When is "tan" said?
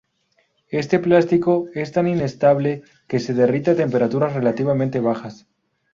1.91-2.07